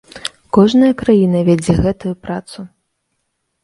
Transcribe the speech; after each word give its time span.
Кожная 0.57 0.89
краіна 1.03 1.43
вядзе 1.51 1.79
гэтую 1.85 2.13
працу. 2.27 2.59